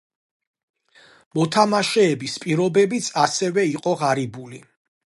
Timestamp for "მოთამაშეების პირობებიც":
1.39-3.13